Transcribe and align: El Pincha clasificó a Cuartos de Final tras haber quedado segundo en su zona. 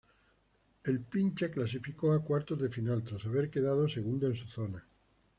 El 0.83 1.01
Pincha 1.01 1.51
clasificó 1.51 2.11
a 2.11 2.23
Cuartos 2.23 2.59
de 2.59 2.69
Final 2.69 3.03
tras 3.03 3.23
haber 3.27 3.51
quedado 3.51 3.87
segundo 3.87 4.25
en 4.25 4.33
su 4.35 4.47
zona. 4.47 4.83